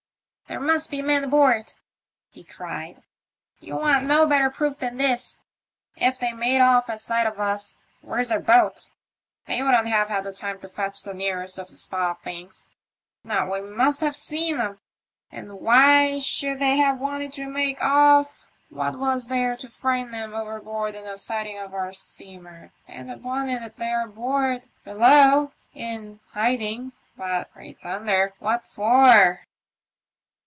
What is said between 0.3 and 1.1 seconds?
"There must be